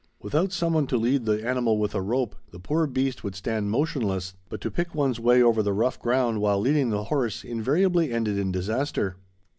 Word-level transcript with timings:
Without 0.19 0.51
some 0.51 0.73
one 0.73 0.87
to 0.87 0.97
lead 0.97 1.25
the 1.25 1.47
animal 1.47 1.77
with 1.77 1.93
a 1.93 2.01
rope, 2.01 2.35
the 2.49 2.57
poor 2.57 2.87
beast 2.87 3.23
would 3.23 3.35
stand 3.35 3.69
motionless, 3.69 4.33
but 4.49 4.59
to 4.61 4.71
pick 4.71 4.95
one's 4.95 5.19
way 5.19 5.43
over 5.43 5.61
the 5.61 5.73
rough 5.73 5.99
ground 5.99 6.41
while 6.41 6.59
leading 6.59 6.89
the 6.89 7.03
horse 7.03 7.43
invariably 7.43 8.11
ended 8.11 8.35
in 8.35 8.51
disaster. 8.51 9.17